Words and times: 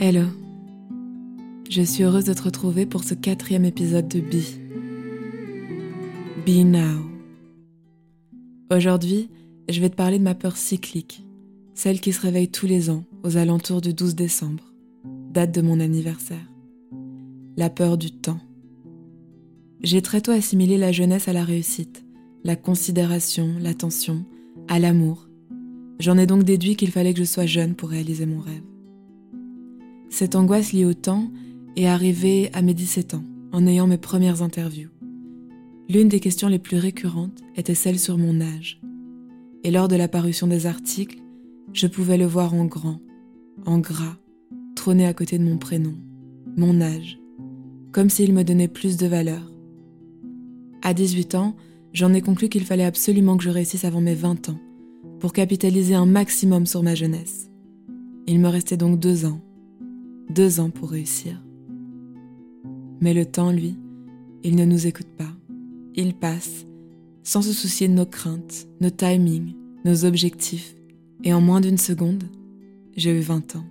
Hello. 0.00 0.26
Je 1.68 1.82
suis 1.82 2.04
heureuse 2.04 2.26
de 2.26 2.32
te 2.32 2.42
retrouver 2.42 2.86
pour 2.86 3.02
ce 3.02 3.14
quatrième 3.14 3.64
épisode 3.64 4.06
de 4.06 4.20
Be. 4.20 4.44
Be 6.46 6.64
Now. 6.64 7.04
Aujourd'hui, 8.70 9.28
je 9.68 9.80
vais 9.80 9.90
te 9.90 9.96
parler 9.96 10.20
de 10.20 10.22
ma 10.22 10.36
peur 10.36 10.56
cyclique, 10.56 11.26
celle 11.74 12.00
qui 12.00 12.12
se 12.12 12.20
réveille 12.20 12.48
tous 12.48 12.66
les 12.66 12.90
ans 12.90 13.02
aux 13.24 13.38
alentours 13.38 13.80
du 13.80 13.92
12 13.92 14.14
décembre, 14.14 14.72
date 15.32 15.52
de 15.52 15.62
mon 15.62 15.80
anniversaire. 15.80 16.46
La 17.56 17.68
peur 17.68 17.98
du 17.98 18.12
temps. 18.12 18.38
J'ai 19.82 20.00
très 20.00 20.20
tôt 20.20 20.30
assimilé 20.30 20.78
la 20.78 20.92
jeunesse 20.92 21.26
à 21.26 21.32
la 21.32 21.42
réussite, 21.42 22.04
la 22.44 22.54
considération, 22.54 23.56
l'attention, 23.60 24.24
à 24.68 24.78
l'amour. 24.78 25.28
J'en 25.98 26.18
ai 26.18 26.28
donc 26.28 26.44
déduit 26.44 26.76
qu'il 26.76 26.92
fallait 26.92 27.14
que 27.14 27.18
je 27.18 27.24
sois 27.24 27.46
jeune 27.46 27.74
pour 27.74 27.88
réaliser 27.88 28.26
mon 28.26 28.38
rêve. 28.38 28.62
Cette 30.10 30.36
angoisse 30.36 30.72
liée 30.72 30.84
au 30.84 30.94
temps 30.94 31.30
est 31.76 31.86
arrivée 31.86 32.50
à 32.52 32.62
mes 32.62 32.74
17 32.74 33.14
ans, 33.14 33.24
en 33.52 33.66
ayant 33.66 33.86
mes 33.86 33.98
premières 33.98 34.42
interviews. 34.42 34.90
L'une 35.88 36.08
des 36.08 36.20
questions 36.20 36.48
les 36.48 36.58
plus 36.58 36.78
récurrentes 36.78 37.42
était 37.56 37.74
celle 37.74 37.98
sur 37.98 38.18
mon 38.18 38.40
âge. 38.40 38.80
Et 39.64 39.70
lors 39.70 39.88
de 39.88 39.96
la 39.96 40.08
parution 40.08 40.46
des 40.46 40.66
articles, 40.66 41.18
je 41.72 41.86
pouvais 41.86 42.18
le 42.18 42.26
voir 42.26 42.54
en 42.54 42.64
grand, 42.64 43.00
en 43.66 43.78
gras, 43.78 44.16
trôner 44.74 45.06
à 45.06 45.14
côté 45.14 45.38
de 45.38 45.44
mon 45.44 45.58
prénom, 45.58 45.94
mon 46.56 46.80
âge, 46.80 47.18
comme 47.92 48.10
s'il 48.10 48.32
me 48.32 48.44
donnait 48.44 48.68
plus 48.68 48.96
de 48.96 49.06
valeur. 49.06 49.52
À 50.82 50.94
18 50.94 51.34
ans, 51.34 51.56
j'en 51.92 52.14
ai 52.14 52.20
conclu 52.20 52.48
qu'il 52.48 52.64
fallait 52.64 52.84
absolument 52.84 53.36
que 53.36 53.44
je 53.44 53.50
réussisse 53.50 53.84
avant 53.84 54.00
mes 54.00 54.14
20 54.14 54.48
ans, 54.48 54.58
pour 55.20 55.32
capitaliser 55.32 55.94
un 55.94 56.06
maximum 56.06 56.66
sur 56.66 56.82
ma 56.82 56.94
jeunesse. 56.94 57.50
Il 58.26 58.40
me 58.40 58.48
restait 58.48 58.76
donc 58.76 58.98
deux 58.98 59.24
ans, 59.24 59.40
deux 60.30 60.60
ans 60.60 60.70
pour 60.70 60.90
réussir. 60.90 61.42
Mais 63.00 63.14
le 63.14 63.24
temps, 63.24 63.52
lui, 63.52 63.76
il 64.42 64.56
ne 64.56 64.64
nous 64.64 64.86
écoute 64.86 65.08
pas. 65.16 65.32
Il 65.94 66.14
passe, 66.14 66.66
sans 67.22 67.42
se 67.42 67.52
soucier 67.52 67.88
de 67.88 67.94
nos 67.94 68.06
craintes, 68.06 68.68
nos 68.80 68.90
timings, 68.90 69.54
nos 69.84 70.04
objectifs, 70.04 70.76
et 71.24 71.32
en 71.32 71.40
moins 71.40 71.60
d'une 71.60 71.78
seconde, 71.78 72.24
j'ai 72.96 73.16
eu 73.16 73.20
20 73.20 73.56
ans. 73.56 73.64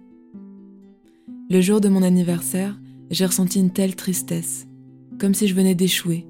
Le 1.49 1.61
jour 1.61 1.79
de 1.79 1.89
mon 1.89 2.03
anniversaire, 2.03 2.79
j'ai 3.09 3.25
ressenti 3.25 3.59
une 3.59 3.71
telle 3.71 3.95
tristesse, 3.95 4.67
comme 5.19 5.33
si 5.33 5.47
je 5.47 5.55
venais 5.55 5.75
d'échouer, 5.75 6.27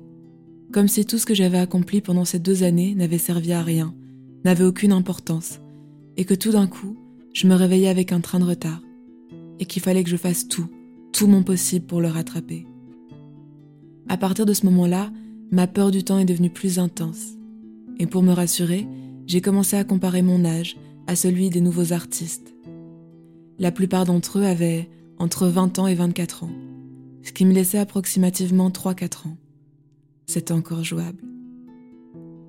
comme 0.72 0.88
si 0.88 1.06
tout 1.06 1.18
ce 1.18 1.26
que 1.26 1.34
j'avais 1.34 1.58
accompli 1.58 2.02
pendant 2.02 2.26
ces 2.26 2.40
deux 2.40 2.64
années 2.64 2.94
n'avait 2.96 3.18
servi 3.18 3.54
à 3.54 3.64
rien, 3.64 3.96
n'avait 4.46 4.64
aucune 4.64 4.92
importance, 4.92 5.60
et 6.18 6.26
que 6.26 6.36
tout 6.36 6.52
d'un 6.52 6.68
coup, 6.68 6.96
je 7.34 7.48
me 7.48 7.56
réveillais 7.56 7.90
avec 7.90 8.12
un 8.12 8.22
train 8.22 8.40
de 8.40 8.46
retard, 8.46 8.82
et 9.60 9.66
qu'il 9.66 9.82
fallait 9.82 10.04
que 10.04 10.10
je 10.10 10.18
fasse 10.18 10.48
tout, 10.48 10.68
tout 11.14 11.28
mon 11.28 11.44
possible 11.44 11.86
pour 11.86 12.02
le 12.02 12.08
rattraper. 12.08 12.66
À 14.10 14.18
partir 14.18 14.46
de 14.46 14.54
ce 14.54 14.66
moment-là, 14.66 15.12
ma 15.52 15.68
peur 15.68 15.92
du 15.92 16.04
temps 16.04 16.20
est 16.20 16.26
devenue 16.26 16.50
plus 16.50 16.80
intense. 16.80 17.34
Et 18.00 18.08
pour 18.08 18.24
me 18.24 18.32
rassurer, 18.32 18.88
j'ai 19.26 19.42
commencé 19.42 19.76
à 19.76 19.84
comparer 19.84 20.22
mon 20.22 20.46
âge 20.46 20.78
à 21.08 21.16
celui 21.16 21.50
des 21.50 21.62
nouveaux 21.62 21.94
artistes. 21.94 22.54
La 23.60 23.72
plupart 23.72 24.06
d'entre 24.06 24.40
eux 24.40 24.46
avaient 24.46 24.90
entre 25.18 25.48
20 25.48 25.80
ans 25.80 25.88
et 25.88 25.96
24 25.96 26.44
ans, 26.44 26.52
ce 27.24 27.32
qui 27.32 27.46
me 27.46 27.54
laissait 27.54 27.80
approximativement 27.80 28.70
3-4 28.70 29.28
ans. 29.28 29.38
C'était 30.28 30.54
encore 30.54 30.84
jouable. 30.84 31.24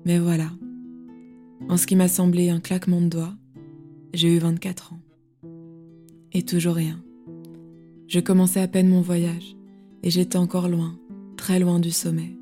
Mais 0.05 0.19
voilà, 0.19 0.51
en 1.67 1.77
ce 1.77 1.87
qui 1.87 1.95
m'a 1.95 2.07
semblé 2.07 2.49
un 2.49 2.59
claquement 2.59 3.01
de 3.01 3.07
doigts, 3.07 3.35
j'ai 4.13 4.35
eu 4.35 4.39
24 4.39 4.93
ans. 4.93 4.99
Et 6.31 6.43
toujours 6.43 6.75
rien. 6.75 7.01
Je 8.07 8.19
commençais 8.19 8.61
à 8.61 8.67
peine 8.67 8.89
mon 8.89 9.01
voyage, 9.01 9.55
et 10.03 10.09
j'étais 10.09 10.37
encore 10.37 10.69
loin, 10.69 10.97
très 11.37 11.59
loin 11.59 11.79
du 11.79 11.91
sommet. 11.91 12.37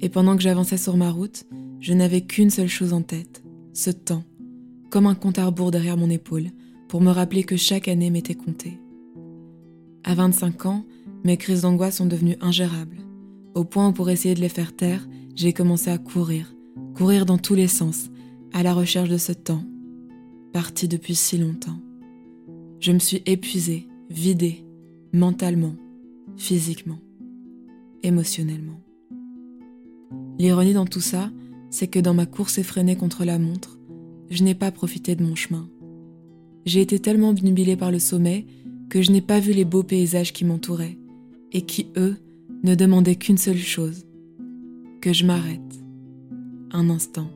Et 0.00 0.08
pendant 0.08 0.36
que 0.36 0.42
j'avançais 0.42 0.76
sur 0.76 0.96
ma 0.96 1.10
route, 1.10 1.44
je 1.80 1.92
n'avais 1.92 2.22
qu'une 2.22 2.50
seule 2.50 2.68
chose 2.68 2.92
en 2.92 3.02
tête, 3.02 3.42
ce 3.72 3.90
temps, 3.90 4.24
comme 4.90 5.06
un 5.06 5.14
compte 5.14 5.38
à 5.38 5.46
rebours 5.46 5.70
derrière 5.70 5.96
mon 5.96 6.10
épaule, 6.10 6.50
pour 6.88 7.00
me 7.00 7.10
rappeler 7.10 7.44
que 7.44 7.56
chaque 7.56 7.88
année 7.88 8.10
m'était 8.10 8.34
comptée. 8.34 8.78
À 10.04 10.14
25 10.14 10.66
ans, 10.66 10.84
mes 11.24 11.36
crises 11.36 11.62
d'angoisse 11.62 11.96
sont 11.96 12.06
devenues 12.06 12.36
ingérables, 12.40 12.98
au 13.54 13.64
point 13.64 13.88
où 13.88 13.92
pour 13.92 14.10
essayer 14.10 14.34
de 14.34 14.40
les 14.40 14.48
faire 14.48 14.74
taire, 14.74 15.06
j'ai 15.34 15.52
commencé 15.52 15.90
à 15.90 15.98
courir, 15.98 16.54
courir 16.94 17.26
dans 17.26 17.38
tous 17.38 17.54
les 17.54 17.68
sens, 17.68 18.10
à 18.52 18.62
la 18.62 18.74
recherche 18.74 19.08
de 19.08 19.18
ce 19.18 19.32
temps, 19.32 19.64
parti 20.52 20.88
depuis 20.88 21.14
si 21.14 21.38
longtemps. 21.38 21.78
Je 22.80 22.92
me 22.92 22.98
suis 22.98 23.22
épuisée, 23.26 23.86
vidée, 24.08 24.64
mentalement, 25.12 25.74
physiquement, 26.38 26.98
émotionnellement. 28.02 28.80
L'ironie 30.38 30.72
dans 30.72 30.86
tout 30.86 31.02
ça, 31.02 31.30
c'est 31.68 31.88
que 31.88 31.98
dans 31.98 32.14
ma 32.14 32.24
course 32.24 32.56
effrénée 32.56 32.96
contre 32.96 33.26
la 33.26 33.38
montre, 33.38 33.78
je 34.30 34.42
n'ai 34.42 34.54
pas 34.54 34.70
profité 34.70 35.14
de 35.14 35.22
mon 35.22 35.34
chemin. 35.34 35.68
J'ai 36.64 36.80
été 36.80 36.98
tellement 36.98 37.28
obnubilée 37.28 37.76
par 37.76 37.90
le 37.90 37.98
sommet 37.98 38.46
que 38.88 39.02
je 39.02 39.12
n'ai 39.12 39.20
pas 39.20 39.40
vu 39.40 39.52
les 39.52 39.66
beaux 39.66 39.82
paysages 39.82 40.32
qui 40.32 40.46
m'entouraient 40.46 40.96
et 41.52 41.62
qui, 41.62 41.88
eux, 41.98 42.16
ne 42.62 42.74
demandaient 42.74 43.16
qu'une 43.16 43.38
seule 43.38 43.58
chose, 43.58 44.06
que 45.02 45.12
je 45.12 45.26
m'arrête, 45.26 45.84
un 46.70 46.88
instant, 46.88 47.30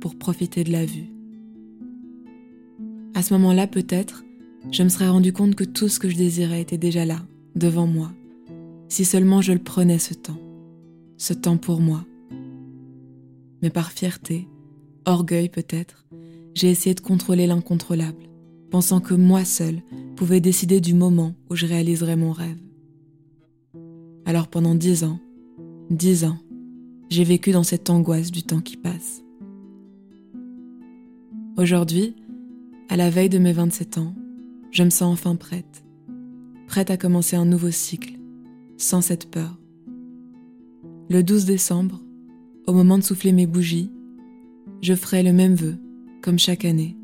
pour 0.00 0.16
profiter 0.16 0.64
de 0.64 0.72
la 0.72 0.84
vue. 0.84 1.06
À 3.14 3.22
ce 3.22 3.32
moment-là, 3.34 3.68
peut-être, 3.68 4.24
je 4.70 4.82
me 4.82 4.88
serais 4.88 5.08
rendu 5.08 5.32
compte 5.32 5.54
que 5.54 5.64
tout 5.64 5.88
ce 5.88 5.98
que 5.98 6.08
je 6.08 6.16
désirais 6.16 6.60
était 6.60 6.78
déjà 6.78 7.04
là, 7.04 7.20
devant 7.56 7.86
moi, 7.86 8.12
si 8.88 9.04
seulement 9.04 9.40
je 9.40 9.52
le 9.52 9.58
prenais 9.58 9.98
ce 9.98 10.14
temps, 10.14 10.38
ce 11.16 11.32
temps 11.32 11.56
pour 11.56 11.80
moi. 11.80 12.04
Mais 13.62 13.70
par 13.70 13.90
fierté, 13.90 14.46
orgueil 15.06 15.48
peut-être, 15.48 16.06
j'ai 16.54 16.70
essayé 16.70 16.94
de 16.94 17.00
contrôler 17.00 17.46
l'incontrôlable, 17.46 18.28
pensant 18.70 19.00
que 19.00 19.14
moi 19.14 19.44
seul 19.44 19.80
pouvais 20.16 20.40
décider 20.40 20.80
du 20.80 20.94
moment 20.94 21.34
où 21.48 21.56
je 21.56 21.66
réaliserais 21.66 22.16
mon 22.16 22.32
rêve. 22.32 22.58
Alors 24.26 24.48
pendant 24.48 24.74
dix 24.74 25.04
ans, 25.04 25.18
dix 25.90 26.24
ans, 26.24 26.38
j'ai 27.08 27.24
vécu 27.24 27.50
dans 27.50 27.64
cette 27.64 27.90
angoisse 27.90 28.30
du 28.30 28.42
temps 28.42 28.60
qui 28.60 28.76
passe. 28.76 29.22
Aujourd'hui, 31.56 32.14
à 32.88 32.96
la 32.96 33.10
veille 33.10 33.28
de 33.28 33.38
mes 33.38 33.52
27 33.52 33.98
ans, 33.98 34.14
je 34.70 34.82
me 34.82 34.90
sens 34.90 35.12
enfin 35.12 35.36
prête. 35.36 35.84
Prête 36.66 36.90
à 36.90 36.96
commencer 36.96 37.36
un 37.36 37.44
nouveau 37.44 37.70
cycle, 37.70 38.18
sans 38.76 39.00
cette 39.00 39.30
peur. 39.30 39.58
Le 41.08 41.22
12 41.22 41.44
décembre, 41.44 42.00
au 42.66 42.72
moment 42.72 42.98
de 42.98 43.02
souffler 43.02 43.32
mes 43.32 43.46
bougies, 43.46 43.90
je 44.80 44.94
ferai 44.94 45.22
le 45.22 45.32
même 45.32 45.54
vœu, 45.54 45.76
comme 46.22 46.38
chaque 46.38 46.64
année, 46.64 46.96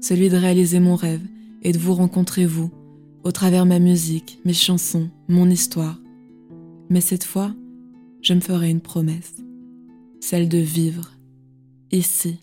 celui 0.00 0.28
de 0.28 0.36
réaliser 0.36 0.80
mon 0.80 0.96
rêve 0.96 1.22
et 1.62 1.72
de 1.72 1.78
vous 1.78 1.94
rencontrer 1.94 2.46
vous, 2.46 2.70
au 3.22 3.32
travers 3.32 3.66
ma 3.66 3.78
musique, 3.78 4.38
mes 4.44 4.54
chansons, 4.54 5.10
mon 5.28 5.48
histoire. 5.50 6.00
Mais 6.90 7.00
cette 7.00 7.24
fois, 7.24 7.54
je 8.20 8.34
me 8.34 8.40
ferai 8.40 8.70
une 8.70 8.80
promesse, 8.80 9.34
celle 10.20 10.48
de 10.48 10.58
vivre, 10.58 11.12
ici 11.92 12.38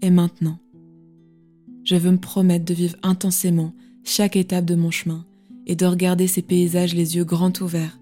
et 0.00 0.10
maintenant. 0.10 0.61
Je 1.92 1.98
veux 1.98 2.10
me 2.10 2.16
promettre 2.16 2.64
de 2.64 2.72
vivre 2.72 2.96
intensément 3.02 3.74
chaque 4.02 4.36
étape 4.36 4.64
de 4.64 4.74
mon 4.74 4.90
chemin 4.90 5.26
et 5.66 5.76
de 5.76 5.84
regarder 5.84 6.26
ces 6.26 6.40
paysages 6.40 6.94
les 6.94 7.16
yeux 7.16 7.24
grands 7.24 7.52
ouverts. 7.60 8.00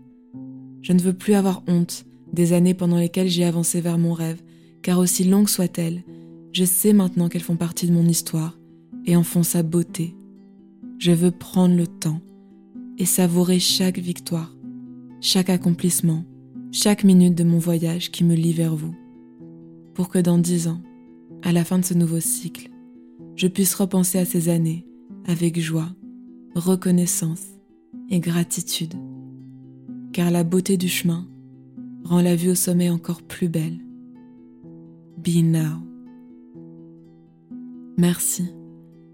Je 0.80 0.92
ne 0.92 1.00
veux 1.00 1.12
plus 1.12 1.34
avoir 1.34 1.64
honte 1.66 2.04
des 2.32 2.52
années 2.52 2.72
pendant 2.72 2.98
lesquelles 2.98 3.26
j'ai 3.26 3.44
avancé 3.44 3.80
vers 3.80 3.98
mon 3.98 4.12
rêve, 4.12 4.40
car 4.82 5.00
aussi 5.00 5.24
longues 5.24 5.48
soient-elles, 5.48 6.04
je 6.52 6.64
sais 6.64 6.92
maintenant 6.92 7.28
qu'elles 7.28 7.42
font 7.42 7.56
partie 7.56 7.88
de 7.88 7.92
mon 7.92 8.06
histoire 8.06 8.56
et 9.06 9.16
en 9.16 9.24
font 9.24 9.42
sa 9.42 9.64
beauté. 9.64 10.14
Je 10.98 11.10
veux 11.10 11.32
prendre 11.32 11.74
le 11.74 11.88
temps 11.88 12.20
et 12.96 13.06
savourer 13.06 13.58
chaque 13.58 13.98
victoire, 13.98 14.54
chaque 15.20 15.50
accomplissement, 15.50 16.22
chaque 16.70 17.02
minute 17.02 17.34
de 17.34 17.42
mon 17.42 17.58
voyage 17.58 18.12
qui 18.12 18.22
me 18.22 18.36
lie 18.36 18.52
vers 18.52 18.76
vous, 18.76 18.94
pour 19.94 20.10
que 20.10 20.20
dans 20.20 20.38
dix 20.38 20.68
ans, 20.68 20.80
à 21.42 21.50
la 21.50 21.64
fin 21.64 21.80
de 21.80 21.84
ce 21.84 21.94
nouveau 21.94 22.20
cycle, 22.20 22.70
je 23.40 23.48
puisse 23.48 23.74
repenser 23.74 24.18
à 24.18 24.26
ces 24.26 24.50
années 24.50 24.84
avec 25.24 25.58
joie, 25.58 25.88
reconnaissance 26.54 27.42
et 28.10 28.20
gratitude, 28.20 28.92
car 30.12 30.30
la 30.30 30.44
beauté 30.44 30.76
du 30.76 30.88
chemin 30.88 31.26
rend 32.04 32.20
la 32.20 32.36
vue 32.36 32.50
au 32.50 32.54
sommet 32.54 32.90
encore 32.90 33.22
plus 33.22 33.48
belle. 33.48 33.78
Be 35.16 35.36
now. 35.42 35.78
Merci, 37.96 38.44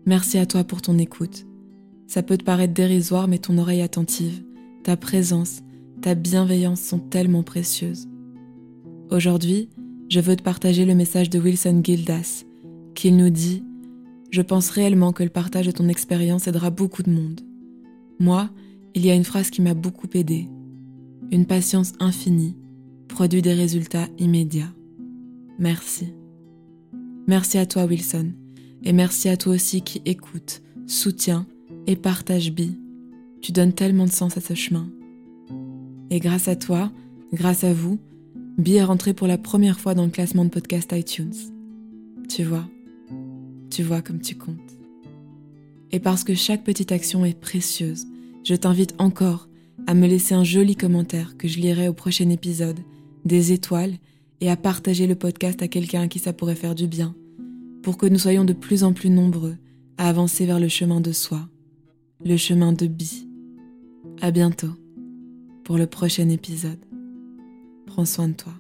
merci 0.07 0.39
à 0.39 0.47
toi 0.47 0.65
pour 0.65 0.83
ton 0.83 0.99
écoute. 0.99 1.47
Ça 2.09 2.25
peut 2.25 2.37
te 2.37 2.43
paraître 2.43 2.75
dérisoire, 2.75 3.29
mais 3.29 3.39
ton 3.39 3.57
oreille 3.59 3.83
attentive, 3.83 4.43
ta 4.83 4.97
présence, 4.97 5.61
ta 6.03 6.17
bienveillance 6.17 6.81
sont 6.81 6.99
tellement 6.99 7.45
précieuses. 7.45 8.09
Aujourd'hui, 9.09 9.69
je 10.09 10.19
veux 10.19 10.35
te 10.35 10.43
partager 10.43 10.85
le 10.85 10.97
message 10.97 11.31
de 11.31 11.39
Wilson 11.39 11.81
Gildas, 11.85 12.43
qu'il 12.97 13.17
nous 13.17 13.31
dit 13.31 13.63
je 14.31 14.43
pense 14.43 14.71
réellement 14.71 15.13
que 15.13 15.23
le 15.23 15.31
partage 15.31 15.67
de 15.67 15.71
ton 15.73 15.89
expérience 15.89 16.47
aidera 16.47 16.71
beaucoup 16.71 17.03
de 17.03 17.11
monde. 17.11 17.41
Moi, 18.19 18.51
il 18.95 19.05
y 19.05 19.11
a 19.11 19.15
une 19.15 19.25
phrase 19.25 19.51
qui 19.51 19.63
m'a 19.63 19.75
beaucoup 19.75 20.09
aidée. 20.15 20.49
Une 21.31 21.47
patience 21.47 21.93
infinie 22.01 22.57
produit 23.09 23.43
des 23.43 23.55
résultats 23.55 24.09
immédiats. 24.19 24.73
Merci. 25.59 26.13
Merci 27.27 27.59
à 27.59 27.67
toi 27.67 27.87
Wilson, 27.87 28.33
et 28.85 28.93
merci 28.93 29.29
à 29.29 29.37
toi 29.37 29.55
aussi 29.55 29.83
qui 29.83 30.01
écoute, 30.05 30.63
soutient 30.87 31.47
et 31.87 31.97
partage 31.97 32.53
Bi. 32.53 32.79
Tu 33.43 33.53
donnes 33.53 33.73
tellement 33.73 34.05
de 34.05 34.11
sens 34.11 34.37
à 34.37 34.41
ce 34.41 34.55
chemin. 34.55 34.89
Et 36.11 36.21
grâce 36.21 36.49
à 36.49 36.57
toi, 36.57 36.93
grâce 37.33 37.65
à 37.65 37.73
vous, 37.73 37.99
Bi 38.59 38.77
est 38.77 38.85
rentré 38.85 39.13
pour 39.13 39.27
la 39.27 39.39
première 39.39 39.81
fois 39.81 39.95
dans 39.95 40.05
le 40.05 40.11
classement 40.11 40.45
de 40.45 40.51
podcast 40.51 40.93
iTunes. 40.93 41.35
Tu 42.29 42.45
vois, 42.45 42.67
tu 43.77 43.83
vois 43.83 44.01
comme 44.01 44.23
tu 44.23 44.35
comptes. 44.37 44.57
Et 45.93 46.01
parce 46.01 46.25
que 46.25 46.35
chaque 46.35 46.65
petite 46.65 46.93
action 46.93 47.27
est 47.27 47.39
précieuse, 47.39 48.07
je 48.43 48.55
t'invite 48.55 48.95
encore 48.97 49.51
à 49.87 49.93
me 49.93 50.07
laisser 50.07 50.35
un 50.35 50.45
joli 50.45 50.77
commentaire 50.77 51.37
que 51.37 51.47
je 51.47 51.61
lirai 51.61 51.87
au 51.87 51.93
prochain 51.93 52.31
épisode, 52.31 52.79
des 53.27 53.53
étoiles, 53.53 53.99
et 54.41 54.49
à 54.49 54.57
partager 54.57 55.07
le 55.07 55.15
podcast 55.15 55.61
à 55.61 55.69
quelqu'un 55.69 56.09
qui 56.09 56.19
ça 56.19 56.33
pourrait 56.33 56.55
faire 56.55 56.75
du 56.75 56.87
bien, 56.87 57.15
pour 57.83 57.99
que 57.99 58.07
nous 58.07 58.19
soyons 58.19 58.47
de 58.47 58.55
plus 58.55 58.83
en 58.83 58.95
plus 58.95 59.11
nombreux 59.11 59.57
à 59.99 60.09
avancer 60.09 60.47
vers 60.47 60.59
le 60.59 60.69
chemin 60.69 61.03
de 61.03 61.13
soi, 61.13 61.47
le 62.25 62.39
chemin 62.39 62.73
de 62.73 62.87
Bi. 62.87 63.29
À 64.23 64.31
bientôt 64.31 64.73
pour 65.65 65.77
le 65.77 65.87
prochain 65.87 66.31
épisode. 66.31 66.83
Prends 67.85 68.07
soin 68.07 68.29
de 68.29 68.35
toi. 68.35 68.55